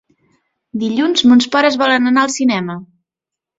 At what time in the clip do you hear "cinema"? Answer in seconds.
2.39-2.81